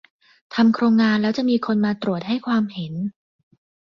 [0.53, 2.93] ทำโครงงานแล้วจะมีคนมาตรวจให้ความเห็น